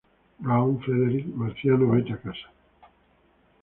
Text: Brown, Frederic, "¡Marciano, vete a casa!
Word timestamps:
Brown, 0.43 0.71
Frederic, 0.83 1.25
"¡Marciano, 1.39 1.91
vete 1.93 2.11
a 2.13 2.17
casa! 2.25 2.47